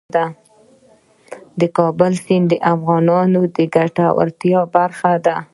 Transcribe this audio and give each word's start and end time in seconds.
د 1.59 1.61
کابل 1.77 2.13
سیند 2.25 2.45
د 2.51 2.53
افغانانو 2.73 3.41
د 3.55 3.57
ګټورتیا 3.75 4.59
برخه 4.75 5.13
ده. 5.25 5.35